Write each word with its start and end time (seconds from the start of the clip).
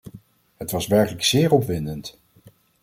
Het 0.57 0.71
was 0.71 0.87
werkelijk 0.87 1.23
zeer 1.23 1.51
opwindend. 1.51 2.17